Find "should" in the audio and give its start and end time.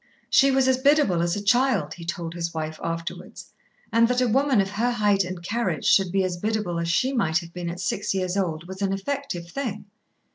5.85-6.11